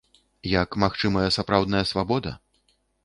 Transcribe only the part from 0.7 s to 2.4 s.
магчымая сапраўдная свабода?